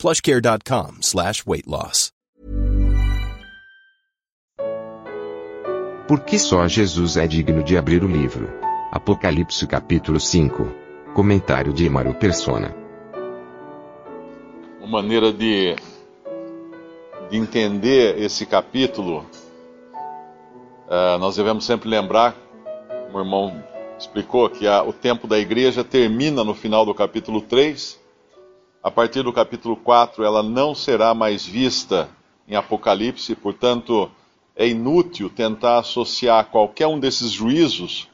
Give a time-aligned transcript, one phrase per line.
[0.00, 2.10] plushcare.com slash weight loss.
[6.08, 8.50] Por que só Jesus é digno de abrir o livro?
[8.90, 10.66] Apocalipse capítulo 5.
[11.14, 12.74] Comentário de Emaro Persona.
[14.80, 15.76] Uma maneira de,
[17.30, 19.26] de entender esse capítulo,
[20.88, 22.34] uh, nós devemos sempre lembrar,
[23.12, 23.62] o irmão
[23.98, 27.99] explicou, que a, o tempo da igreja termina no final do capítulo 3.
[28.82, 32.08] A partir do capítulo 4, ela não será mais vista
[32.48, 34.10] em Apocalipse, portanto,
[34.56, 38.08] é inútil tentar associar qualquer um desses juízos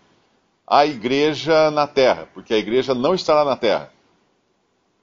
[0.66, 3.92] à igreja na terra, porque a igreja não estará na terra.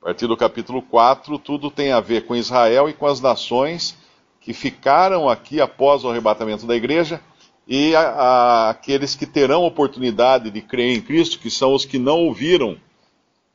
[0.02, 3.98] A partir do capítulo 4, tudo tem a ver com Israel e com as nações
[4.42, 7.22] que ficaram aqui após o arrebatamento da igreja
[7.66, 11.98] e a, a, aqueles que terão oportunidade de crer em Cristo, que são os que
[11.98, 12.78] não ouviram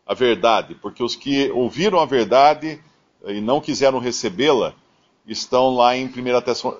[0.09, 2.83] a verdade, porque os que ouviram a verdade
[3.27, 4.75] e não quiseram recebê-la
[5.27, 6.09] estão lá em, 1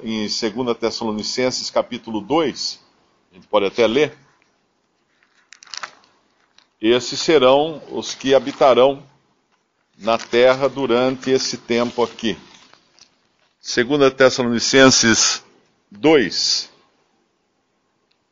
[0.03, 2.81] em 2 Tessalonicenses capítulo 2,
[3.31, 4.17] a gente pode até ler.
[6.81, 9.03] Esses serão os que habitarão
[9.99, 12.39] na terra durante esse tempo aqui.
[13.61, 15.45] 2 Tessalonicenses
[15.91, 16.71] 2,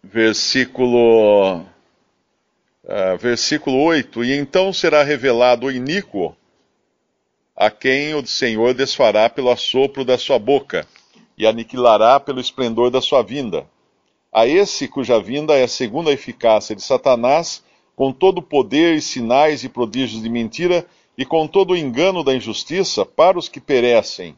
[0.02, 1.66] versículo,
[2.86, 6.34] uh, versículo 8: E então será revelado o iníquo,
[7.54, 10.86] a quem o Senhor desfará pelo assopro da sua boca,
[11.36, 13.66] e aniquilará pelo esplendor da sua vinda.
[14.32, 17.64] A esse cuja vinda é segundo a eficácia de Satanás,
[17.94, 20.86] com todo o poder e sinais e prodígios de mentira,
[21.16, 24.36] e com todo o engano da injustiça, para os que perecem,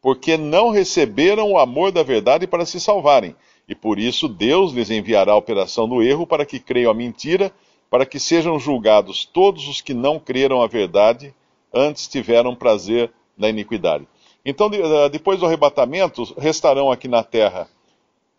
[0.00, 3.36] porque não receberam o amor da verdade para se salvarem.
[3.72, 7.50] E por isso Deus lhes enviará a operação do erro para que creiam a mentira,
[7.88, 11.34] para que sejam julgados todos os que não creram a verdade,
[11.72, 14.06] antes tiveram prazer na iniquidade.
[14.44, 17.66] Então, eh, depois do arrebatamento, restarão aqui na terra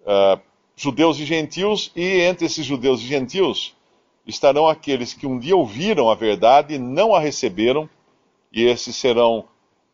[0.01, 0.39] uh,
[0.75, 3.75] judeus e gentios, e entre esses judeus e gentios
[4.27, 7.89] estarão aqueles que um dia ouviram a verdade e não a receberam,
[8.51, 9.45] e esses serão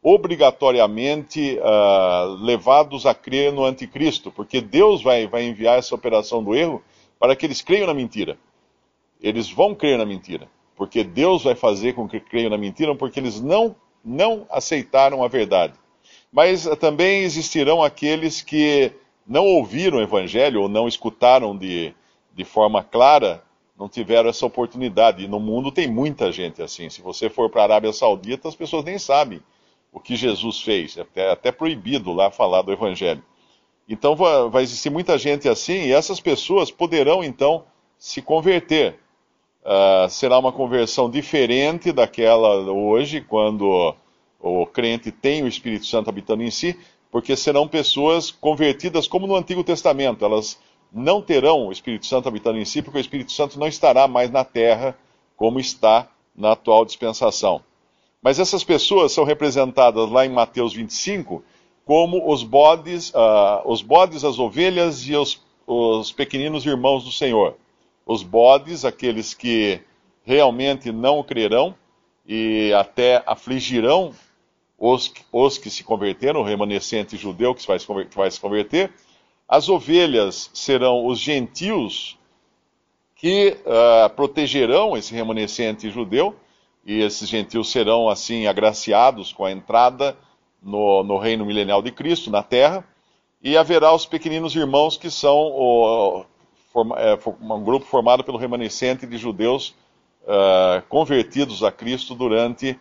[0.01, 6.55] obrigatoriamente uh, levados a crer no anticristo, porque Deus vai, vai enviar essa operação do
[6.55, 6.81] erro
[7.19, 8.37] para que eles creiam na mentira.
[9.21, 13.19] Eles vão crer na mentira, porque Deus vai fazer com que creiam na mentira, porque
[13.19, 15.73] eles não, não aceitaram a verdade.
[16.31, 18.93] Mas uh, também existirão aqueles que
[19.27, 21.93] não ouviram o evangelho ou não escutaram de,
[22.33, 23.43] de forma clara,
[23.77, 25.25] não tiveram essa oportunidade.
[25.25, 26.89] E no mundo tem muita gente assim.
[26.89, 29.41] Se você for para a Arábia Saudita, as pessoas nem sabem
[29.91, 30.97] o que Jesus fez.
[30.97, 33.23] É até, até proibido lá falar do Evangelho.
[33.87, 37.63] Então vai, existir muita gente assim, e essas pessoas poderão então
[37.97, 38.99] se converter.
[39.61, 43.95] Uh, será uma conversão diferente daquela hoje, quando
[44.39, 46.79] o crente tem o Espírito Santo habitando em si,
[47.11, 50.23] porque serão pessoas convertidas como no Antigo Testamento.
[50.23, 50.59] Elas
[50.93, 54.29] não terão o Espírito Santo habitando em si, porque o Espírito Santo não estará mais
[54.29, 54.95] na terra
[55.35, 57.61] como está na atual dispensação.
[58.21, 61.43] Mas essas pessoas são representadas lá em Mateus 25
[61.85, 67.55] como os bodes, uh, os bodes, as ovelhas e os, os pequeninos irmãos do Senhor.
[68.05, 69.81] Os bodes, aqueles que
[70.23, 71.73] realmente não crerão
[72.27, 74.13] e até afligirão
[74.77, 78.93] os, os que se converteram, o remanescente judeu que vai, que vai se converter.
[79.47, 82.19] As ovelhas serão os gentios
[83.15, 86.35] que uh, protegerão esse remanescente judeu
[86.89, 90.17] e esses gentios serão assim agraciados com a entrada
[90.59, 92.83] no, no reino milenial de Cristo na terra,
[93.43, 96.25] e haverá os pequeninos irmãos que são o,
[96.97, 99.75] é, um grupo formado pelo remanescente de judeus
[100.23, 102.75] uh, convertidos a Cristo durante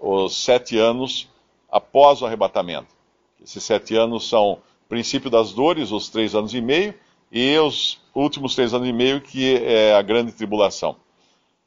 [0.00, 1.28] os sete anos
[1.68, 2.94] após o arrebatamento.
[3.42, 6.94] Esses sete anos são princípio das dores, os três anos e meio,
[7.32, 10.94] e os últimos três anos e meio, que é a grande tribulação.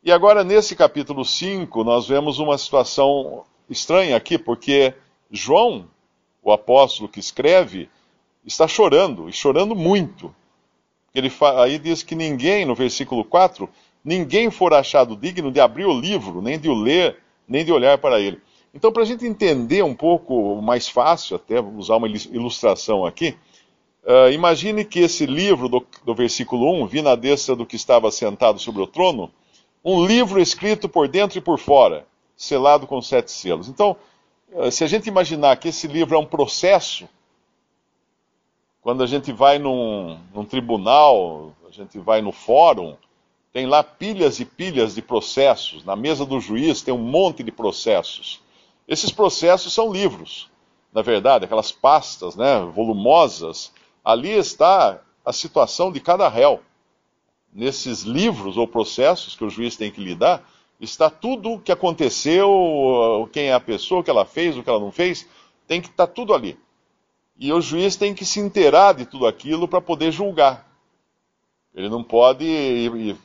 [0.04, 4.96] E agora, nesse capítulo 5, nós vemos uma situação estranha aqui, porque
[5.30, 5.88] João,
[6.42, 7.88] o apóstolo que escreve,
[8.44, 10.34] está chorando, e chorando muito.
[11.14, 13.70] Ele aí diz que ninguém, no versículo 4,
[14.04, 18.00] ninguém for achado digno de abrir o livro, nem de o ler, nem de olhar
[18.00, 18.42] para ele.
[18.74, 23.38] Então, para a gente entender um pouco mais fácil, até usar uma ilustração aqui,
[24.04, 28.10] uh, imagine que esse livro do, do versículo 1, vi na destra do que estava
[28.10, 29.32] sentado sobre o trono,
[29.84, 32.06] um livro escrito por dentro e por fora,
[32.36, 33.68] selado com sete selos.
[33.68, 33.96] Então,
[34.52, 37.08] uh, se a gente imaginar que esse livro é um processo,
[38.82, 42.96] quando a gente vai num, num tribunal, a gente vai no fórum,
[43.54, 45.84] tem lá pilhas e pilhas de processos.
[45.84, 48.40] Na mesa do juiz tem um monte de processos.
[48.88, 50.50] Esses processos são livros,
[50.92, 53.72] na verdade, aquelas pastas né, volumosas.
[54.04, 56.62] Ali está a situação de cada réu.
[57.54, 60.44] Nesses livros ou processos que o juiz tem que lidar,
[60.80, 64.70] está tudo o que aconteceu, quem é a pessoa, o que ela fez, o que
[64.70, 65.28] ela não fez,
[65.68, 66.58] tem que estar tá tudo ali.
[67.38, 70.68] E o juiz tem que se inteirar de tudo aquilo para poder julgar.
[71.74, 73.16] Ele não pode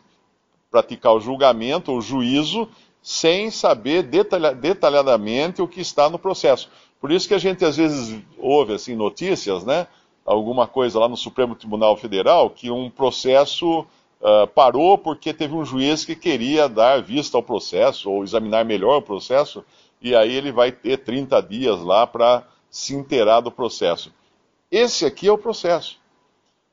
[0.71, 2.69] praticar o julgamento, o juízo,
[3.03, 6.69] sem saber detalha, detalhadamente o que está no processo.
[7.01, 9.87] Por isso que a gente às vezes ouve assim notícias, né?
[10.25, 13.87] Alguma coisa lá no Supremo Tribunal Federal que um processo
[14.21, 18.99] uh, parou porque teve um juiz que queria dar vista ao processo ou examinar melhor
[18.99, 19.65] o processo
[20.01, 24.13] e aí ele vai ter 30 dias lá para se inteirar do processo.
[24.71, 25.99] Esse aqui é o processo.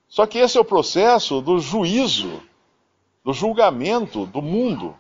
[0.08, 2.42] Só que esse é o processo do juízo
[3.24, 4.96] do julgamento do mundo.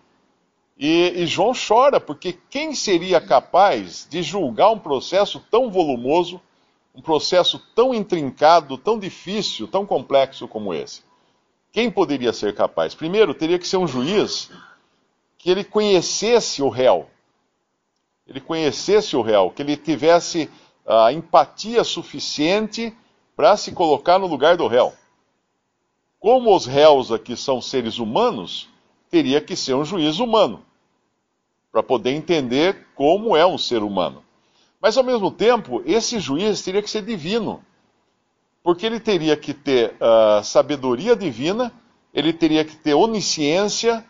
[0.77, 6.41] E, e, João chora, porque quem seria capaz de julgar um processo tão volumoso,
[6.95, 11.03] um processo tão intrincado, tão difícil, tão complexo como esse?
[11.73, 12.93] Quem poderia ser capaz?
[12.93, 14.51] Primeiro, teria que ser um juiz
[15.39, 17.09] que ele conhecesse o réu.
[18.27, 20.51] Ele conhecesse o réu, que ele tivesse
[20.85, 22.95] a empatia suficiente
[23.35, 24.93] para se colocar no lugar do réu.
[26.19, 28.69] Como os réus aqui são seres humanos,
[29.09, 30.63] teria que ser um juiz humano,
[31.71, 34.23] para poder entender como é um ser humano.
[34.79, 37.65] Mas ao mesmo tempo, esse juiz teria que ser divino,
[38.63, 41.71] porque ele teria que ter uh, sabedoria divina,
[42.13, 44.03] ele teria que ter onisciência,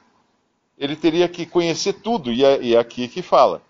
[0.78, 3.62] ele teria que conhecer tudo, e é, e é aqui que fala.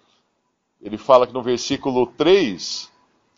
[0.81, 2.91] Ele fala que no versículo 3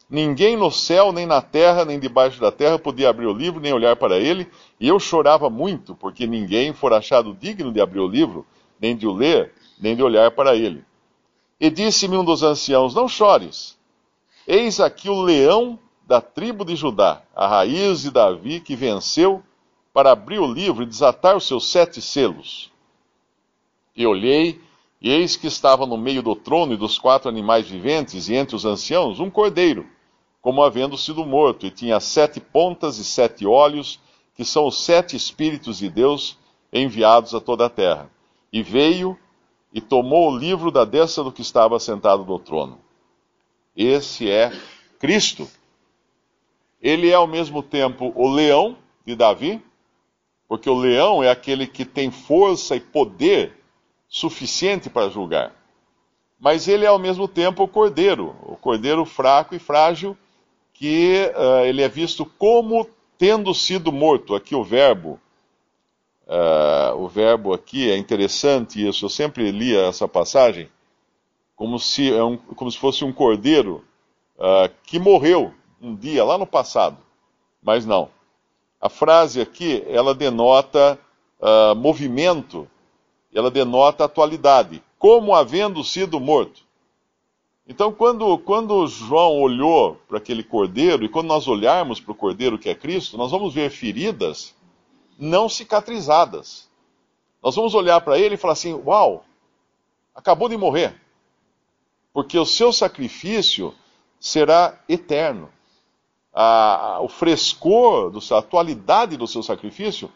[0.10, 3.74] Ninguém no céu, nem na terra, nem debaixo da terra podia abrir o livro, nem
[3.74, 4.48] olhar para ele,
[4.80, 8.46] e eu chorava muito, porque ninguém fora achado digno de abrir o livro,
[8.80, 10.84] nem de o ler, nem de olhar para ele.
[11.60, 13.80] E disse-me um dos anciãos: Não chores,
[14.48, 19.44] eis aqui o leão da tribo de Judá, a raiz de Davi, que venceu
[19.94, 22.72] para abrir o livro e desatar os seus sete selos.
[23.96, 24.62] E olhei,
[25.02, 28.56] e eis que estava no meio do trono e dos quatro animais viventes, e entre
[28.56, 29.86] os anciãos, um cordeiro
[30.46, 34.00] como havendo sido morto, e tinha sete pontas e sete olhos,
[34.36, 36.38] que são os sete Espíritos de Deus
[36.72, 38.12] enviados a toda a terra.
[38.54, 39.18] E veio
[39.74, 42.78] e tomou o livro da destra do que estava sentado no trono.
[43.76, 44.52] Esse é
[45.00, 45.50] Cristo.
[46.86, 49.60] Ele é ao mesmo tempo o leão de Davi,
[50.48, 53.54] porque o leão é aquele que tem força e poder
[54.08, 55.52] suficiente para julgar.
[56.40, 60.16] Mas ele é ao mesmo tempo o cordeiro, o cordeiro fraco e frágil
[60.76, 64.36] que uh, ele é visto como tendo sido morto.
[64.36, 65.20] Aqui o verbo,
[66.28, 69.06] uh, o verbo aqui é interessante isso.
[69.06, 70.70] Eu sempre lia essa passagem
[71.56, 72.20] como se, é
[72.56, 73.84] como se fosse um cordeiro
[74.38, 75.52] uh, que morreu
[75.82, 76.98] um dia lá no passado,
[77.62, 78.10] mas não.
[78.80, 81.00] A frase aqui ela denota
[81.76, 82.68] movimento,
[83.34, 86.64] ela denota atualidade, como havendo sido morto.
[87.68, 92.60] Então, quando, quando João olhou para aquele cordeiro, e quando nós olharmos para o cordeiro
[92.60, 94.54] que é Cristo, nós vamos ver feridas
[95.18, 96.70] não cicatrizadas.
[97.42, 99.26] Nós vamos olhar para ele e falar assim: Uau,
[100.14, 100.96] acabou de morrer.
[102.14, 103.74] Porque o seu sacrifício
[104.20, 105.50] será eterno.
[106.38, 110.12] A, o frescor, do, a atualidade do seu sacrifício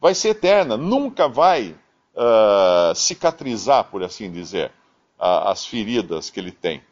[0.00, 1.76] vai ser eterna, nunca vai
[2.14, 4.72] uh, cicatrizar, por assim dizer
[5.18, 6.82] as feridas que ele tem,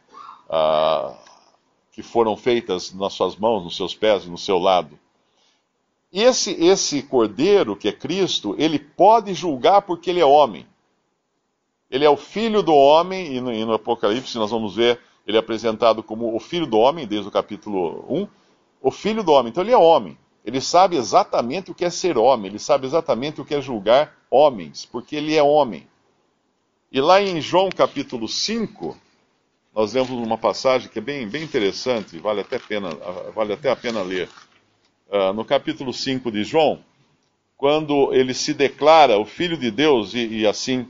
[1.93, 4.99] que foram feitas nas suas mãos, nos seus pés no seu lado.
[6.13, 10.67] E esse, esse cordeiro, que é Cristo, ele pode julgar porque ele é homem.
[11.91, 15.39] Ele é o filho do homem, e no, e no Apocalipse nós vamos ver ele
[15.39, 18.29] apresentado como o filho do homem, desde o capítulo 1.
[18.81, 20.17] O filho do homem, então ele é homem.
[20.45, 24.17] Ele sabe exatamente o que é ser homem, ele sabe exatamente o que é julgar
[24.31, 25.87] homens, porque ele é homem.
[26.91, 28.97] E lá em João capítulo 5,
[29.75, 32.91] nós vemos uma passagem que é bem, bem interessante, vale até, pena,
[33.35, 34.29] vale até a pena ler.
[35.09, 36.81] Uh, no capítulo 5 de João,
[37.57, 40.87] quando ele se declara o Filho de Deus e, e assim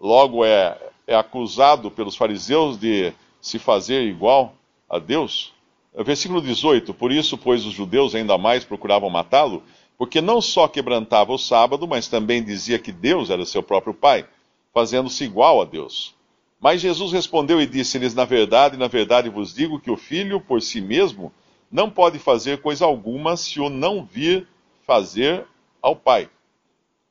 [0.00, 0.76] logo é,
[1.06, 4.54] é acusado pelos fariseus de se fazer igual
[4.88, 5.55] a Deus?
[6.04, 9.62] Versículo 18: Por isso, pois, os judeus ainda mais procuravam matá-lo,
[9.96, 14.26] porque não só quebrantava o sábado, mas também dizia que Deus era seu próprio Pai,
[14.74, 16.14] fazendo-se igual a Deus.
[16.60, 20.60] Mas Jesus respondeu e disse-lhes: Na verdade, na verdade vos digo que o filho por
[20.60, 21.32] si mesmo
[21.70, 24.46] não pode fazer coisa alguma se o não vir
[24.86, 25.46] fazer
[25.80, 26.28] ao Pai.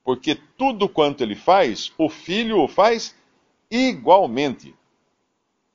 [0.04, 3.16] Porque tudo quanto ele faz, o filho o faz
[3.70, 4.76] igualmente.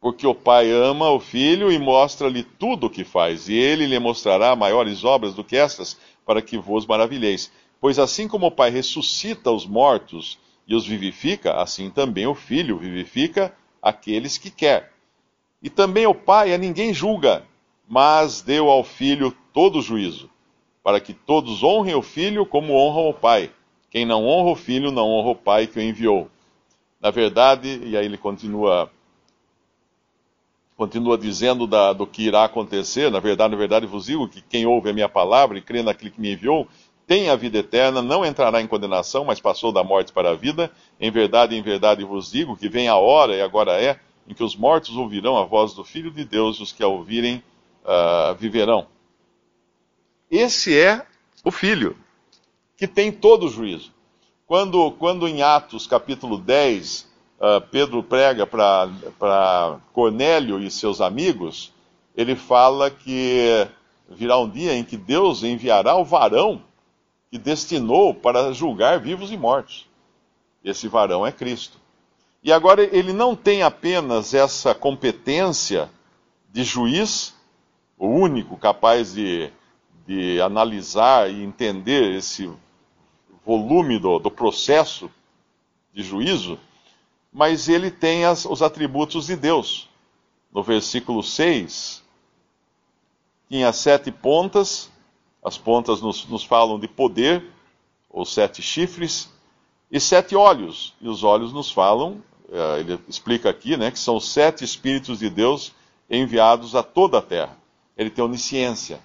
[0.00, 3.98] Porque o Pai ama o Filho e mostra-lhe tudo o que faz, e ele lhe
[3.98, 7.52] mostrará maiores obras do que estas, para que vos maravilheis.
[7.78, 12.78] Pois assim como o Pai ressuscita os mortos e os vivifica, assim também o Filho
[12.78, 14.90] vivifica aqueles que quer.
[15.62, 17.44] E também o Pai a ninguém julga,
[17.86, 20.30] mas deu ao Filho todo o juízo,
[20.82, 23.50] para que todos honrem o Filho como honram o Pai.
[23.90, 26.30] Quem não honra o Filho não honra o Pai que o enviou.
[27.00, 28.90] Na verdade, e aí ele continua
[30.80, 33.10] continua dizendo da, do que irá acontecer.
[33.10, 36.10] Na verdade, na verdade, vos digo que quem ouve a minha palavra e crê naquele
[36.10, 36.66] que me enviou
[37.06, 40.70] tem a vida eterna, não entrará em condenação, mas passou da morte para a vida.
[40.98, 44.42] Em verdade, em verdade vos digo que vem a hora, e agora é, em que
[44.42, 47.42] os mortos ouvirão a voz do Filho de Deus, e os que a ouvirem
[47.84, 48.86] uh, viverão.
[50.30, 51.04] Esse é
[51.44, 51.94] o Filho,
[52.74, 53.92] que tem todo o juízo.
[54.46, 57.09] Quando, quando em Atos capítulo 10,
[57.40, 61.72] uh, Pedro prega para Cornélio e seus amigos,
[62.14, 63.66] ele fala que
[64.08, 66.62] virá um dia em que Deus enviará o varão
[67.30, 69.88] que destinou para julgar vivos e mortos.
[70.62, 71.78] Esse varão é Cristo.
[72.42, 75.88] E agora ele não tem apenas essa competência
[76.50, 77.34] de juiz,
[77.96, 79.50] o único capaz de,
[80.06, 82.50] de analisar e entender esse
[83.44, 85.10] volume do, do processo
[85.92, 86.58] de juízo,
[87.32, 89.88] mas ele tem as, os atributos de Deus.
[90.52, 92.02] No versículo 6,
[93.48, 94.90] tinha sete pontas,
[95.44, 97.44] as pontas nos, nos falam de poder,
[98.08, 99.28] ou sete chifres,
[99.90, 104.20] e sete olhos, e os olhos nos falam, uh, ele explica aqui, né, que são
[104.20, 105.72] sete Espíritos de Deus
[106.08, 107.56] enviados a toda a terra.
[107.96, 109.00] Ele tem onisciência.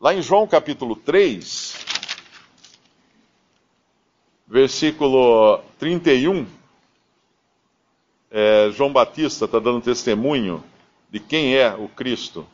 [0.00, 1.76] Lá em João capítulo 3,
[4.48, 6.46] versículo 31,
[8.32, 10.64] é, João Batista está dando testemunho
[11.10, 12.46] de quem é o Cristo.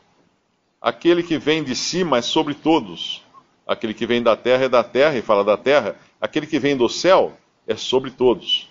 [0.81, 3.23] Aquele que vem de cima é sobre todos.
[3.65, 5.95] Aquele que vem da terra é da terra e fala da terra.
[6.19, 7.33] Aquele que vem do céu
[7.65, 8.69] é sobre todos.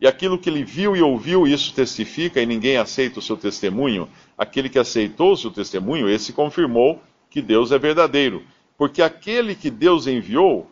[0.00, 4.08] E aquilo que ele viu e ouviu, isso testifica, e ninguém aceita o seu testemunho.
[4.36, 8.42] Aquele que aceitou o seu testemunho, esse confirmou que Deus é verdadeiro.
[8.76, 10.70] Porque aquele que Deus enviou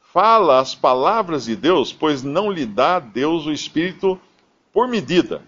[0.00, 4.18] fala as palavras de Deus, pois não lhe dá Deus o Espírito
[4.72, 5.42] por medida.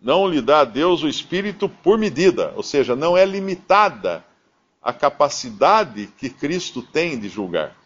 [0.00, 4.24] Não lhe dá a Deus o Espírito por medida, ou seja, não é limitada
[4.82, 7.76] a capacidade que Cristo tem de julgar.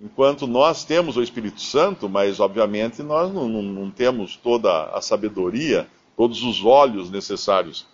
[0.00, 5.00] Enquanto nós temos o Espírito Santo, mas obviamente nós não, não, não temos toda a
[5.02, 7.86] sabedoria, todos os olhos necessários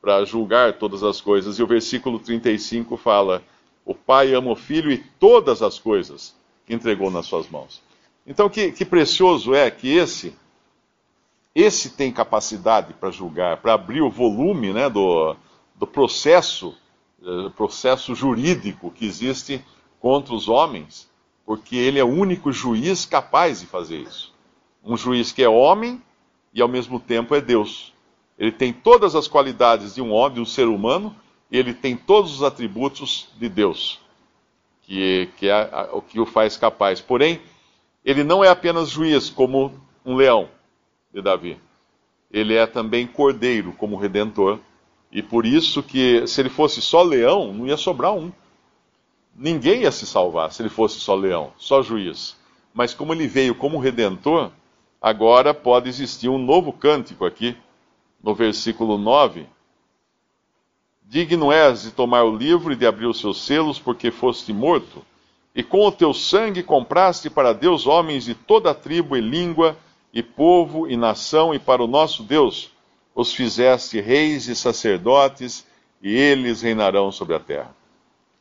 [0.00, 1.60] para julgar todas as coisas.
[1.60, 3.40] E o versículo 35 fala:
[3.84, 6.34] O Pai ama o Filho e todas as coisas
[6.68, 7.80] entregou nas suas mãos.
[8.26, 10.34] Então, que, que precioso é que esse
[11.54, 15.36] esse tem capacidade para julgar, para abrir o volume né, do,
[15.74, 16.74] do processo,
[17.22, 19.62] uh, processo jurídico que existe
[20.00, 21.10] contra os homens,
[21.44, 24.32] porque ele é o único juiz capaz de fazer isso.
[24.82, 26.02] Um juiz que é homem
[26.54, 27.92] e ao mesmo tempo é Deus.
[28.38, 31.14] Ele tem todas as qualidades de um homem, de um ser humano,
[31.50, 34.00] e ele tem todos os atributos de Deus,
[34.82, 37.00] que, que é o que o faz capaz.
[37.00, 37.40] Porém,
[38.02, 39.70] ele não é apenas juiz como
[40.04, 40.48] um leão
[41.12, 41.58] de Davi.
[42.30, 44.58] Ele é também cordeiro como redentor.
[45.10, 48.32] E por isso que se ele fosse só leão, não ia sobrar um.
[49.36, 52.36] Ninguém ia se salvar se ele fosse só leão, só juiz.
[52.72, 54.50] Mas como ele veio como redentor,
[55.00, 57.54] agora pode existir um novo cântico aqui,
[58.22, 59.46] no versículo 9.
[61.02, 65.04] Digno és de tomar o livro e de abrir os seus selos, porque foste morto,
[65.54, 69.76] e com o teu sangue compraste para Deus homens de toda tribo e língua
[70.12, 72.70] e povo e nação, e para o nosso Deus
[73.14, 75.66] os fizeste reis e sacerdotes,
[76.02, 77.74] e eles reinarão sobre a terra.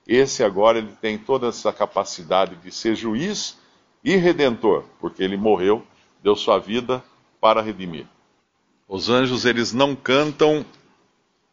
[0.07, 3.57] Esse agora ele tem toda essa capacidade de ser juiz
[4.03, 5.85] e redentor, porque ele morreu,
[6.23, 7.03] deu sua vida
[7.39, 8.07] para redimir.
[8.87, 10.65] Os anjos eles não cantam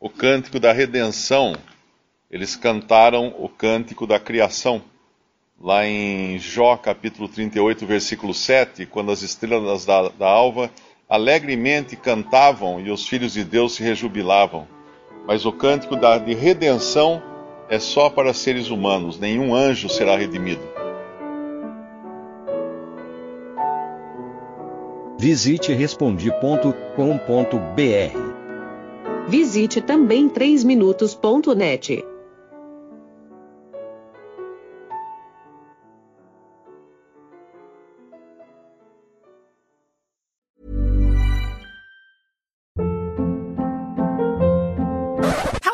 [0.01, 1.55] o cântico da redenção,
[2.31, 4.83] eles cantaram o cântico da criação
[5.61, 10.71] lá em Jó capítulo 38, versículo 7, quando as estrelas da, da alva
[11.09, 14.67] alegremente cantavam e os filhos de Deus se rejubilavam.
[15.27, 17.23] Mas o cântico da, de redenção
[17.69, 20.63] é só para seres humanos, nenhum anjo será redimido.
[25.19, 26.69] Visite respondi.com.br.
[29.27, 32.05] Visite também 3minutos.net.